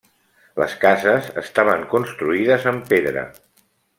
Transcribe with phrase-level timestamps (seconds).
[0.61, 3.29] Les cases estaven construïdes amb pedra.